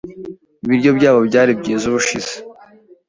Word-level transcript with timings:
Ibiryo 0.65 0.89
byabo 0.97 1.19
byari 1.29 1.51
byiza 1.59 1.83
ubushize. 1.91 2.33